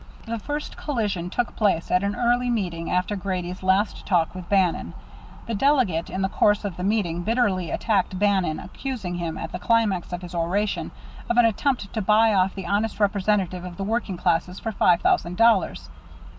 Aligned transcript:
The 0.25 0.39
first 0.39 0.77
collision 0.77 1.29
took 1.29 1.55
place 1.55 1.91
at 1.91 2.01
an 2.03 2.15
early 2.15 2.49
meeting 2.49 2.89
after 2.89 3.15
Grady's 3.15 3.61
last 3.61 4.03
talk 4.03 4.33
with 4.33 4.49
Bannon. 4.49 4.95
The 5.45 5.53
delegate, 5.53 6.09
in 6.09 6.23
the 6.23 6.27
course 6.27 6.65
of 6.65 6.75
the 6.75 6.83
meeting, 6.83 7.21
bitterly 7.21 7.69
attacked 7.69 8.17
Bannon, 8.17 8.59
accusing 8.59 9.13
him, 9.13 9.37
at 9.37 9.51
the 9.51 9.59
climax 9.59 10.11
of 10.11 10.23
his 10.23 10.33
oration, 10.33 10.89
of 11.29 11.37
an 11.37 11.45
attempt 11.45 11.93
to 11.93 12.01
buy 12.01 12.33
off 12.33 12.55
the 12.55 12.65
honest 12.65 12.99
representative 12.99 13.63
of 13.63 13.77
the 13.77 13.83
working 13.83 14.17
classes 14.17 14.57
for 14.57 14.71
five 14.71 15.01
thousand 15.01 15.37
dollars. 15.37 15.87